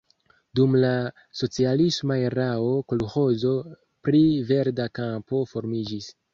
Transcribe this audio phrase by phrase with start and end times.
[0.59, 0.93] Dum la
[1.41, 3.55] socialisma erao kolĥozo
[4.09, 6.13] pri Verda Kampo formiĝis.